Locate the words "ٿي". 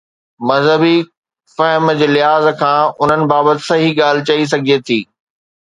4.89-4.99